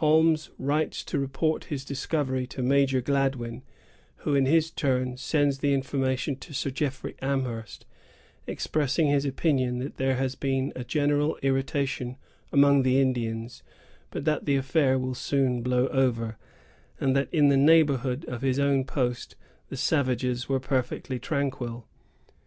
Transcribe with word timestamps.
Holmes 0.00 0.48
writes 0.58 1.04
to 1.04 1.18
report 1.18 1.64
his 1.64 1.84
discovery 1.84 2.46
to 2.46 2.62
Major 2.62 3.02
Gladwyn, 3.02 3.62
who, 4.24 4.34
in 4.34 4.46
his 4.46 4.70
turn, 4.70 5.18
sends 5.18 5.58
the 5.58 5.74
information 5.74 6.36
to 6.36 6.54
Sir 6.54 6.70
Jeffrey 6.70 7.14
Amherst, 7.20 7.84
expressing 8.46 9.08
his 9.08 9.26
opinion 9.26 9.76
that 9.80 9.98
there 9.98 10.14
has 10.16 10.34
been 10.34 10.72
a 10.74 10.82
general 10.82 11.36
irritation 11.42 12.16
among 12.50 12.84
the 12.84 12.98
Indians, 12.98 13.62
but 14.10 14.24
that 14.24 14.46
the 14.46 14.56
affair 14.56 14.98
will 14.98 15.14
soon 15.14 15.60
blow 15.60 15.88
over, 15.88 16.38
and 16.98 17.14
that, 17.14 17.28
in 17.30 17.48
the 17.48 17.56
neighborhood 17.58 18.24
of 18.28 18.40
his 18.40 18.58
own 18.58 18.82
post, 18.82 19.36
the 19.68 19.76
savages 19.76 20.48
were 20.48 20.58
perfectly 20.58 21.18
tranquil. 21.18 21.86